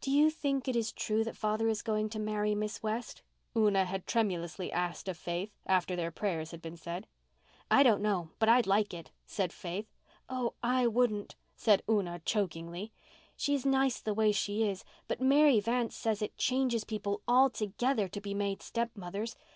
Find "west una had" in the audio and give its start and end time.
2.82-4.08